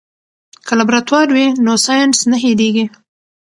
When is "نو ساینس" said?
1.65-2.19